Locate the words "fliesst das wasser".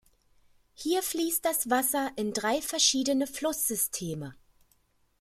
1.03-2.11